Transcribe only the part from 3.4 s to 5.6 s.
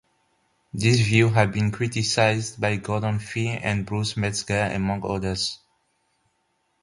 and Bruce Metzger among others.